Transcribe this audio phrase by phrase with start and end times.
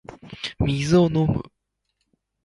[0.57, 1.43] 水を飲む